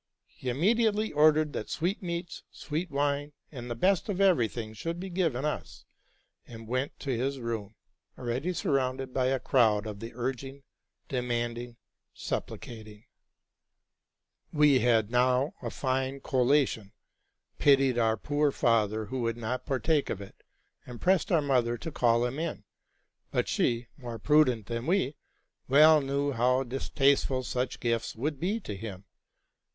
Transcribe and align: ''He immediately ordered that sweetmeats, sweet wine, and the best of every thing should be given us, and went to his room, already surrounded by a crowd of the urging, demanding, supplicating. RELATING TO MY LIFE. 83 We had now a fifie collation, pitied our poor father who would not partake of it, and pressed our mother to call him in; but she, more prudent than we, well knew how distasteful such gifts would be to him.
''He 0.25 0.49
immediately 0.49 1.11
ordered 1.11 1.53
that 1.53 1.69
sweetmeats, 1.69 2.41
sweet 2.49 2.89
wine, 2.89 3.33
and 3.51 3.69
the 3.69 3.75
best 3.75 4.09
of 4.09 4.19
every 4.19 4.47
thing 4.47 4.73
should 4.73 4.99
be 4.99 5.11
given 5.11 5.45
us, 5.45 5.85
and 6.47 6.67
went 6.67 6.97
to 7.01 7.15
his 7.15 7.39
room, 7.39 7.75
already 8.17 8.51
surrounded 8.51 9.13
by 9.13 9.27
a 9.27 9.39
crowd 9.39 9.85
of 9.85 9.99
the 9.99 10.11
urging, 10.15 10.63
demanding, 11.07 11.77
supplicating. 12.15 13.05
RELATING 14.51 14.51
TO 14.51 14.53
MY 14.53 14.59
LIFE. 14.59 14.69
83 14.69 14.69
We 14.71 14.79
had 14.83 15.11
now 15.11 15.53
a 15.61 15.69
fifie 15.69 16.19
collation, 16.23 16.93
pitied 17.59 17.99
our 17.99 18.17
poor 18.17 18.51
father 18.51 19.05
who 19.05 19.21
would 19.21 19.37
not 19.37 19.67
partake 19.67 20.09
of 20.09 20.19
it, 20.19 20.41
and 20.83 20.99
pressed 20.99 21.31
our 21.31 21.43
mother 21.43 21.77
to 21.77 21.91
call 21.91 22.25
him 22.25 22.39
in; 22.39 22.63
but 23.29 23.47
she, 23.47 23.85
more 23.97 24.17
prudent 24.17 24.65
than 24.65 24.87
we, 24.87 25.15
well 25.67 26.01
knew 26.01 26.31
how 26.31 26.63
distasteful 26.63 27.43
such 27.43 27.79
gifts 27.79 28.15
would 28.15 28.39
be 28.39 28.59
to 28.61 28.75
him. 28.75 29.05